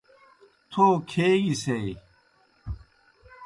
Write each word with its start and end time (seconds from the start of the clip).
تھو 0.71 0.85
کھیگیسیئی۔ 1.09 1.93